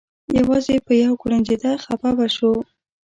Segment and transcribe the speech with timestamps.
[0.39, 2.51] یوازې به یې یو کوړنجېده خپه به شو.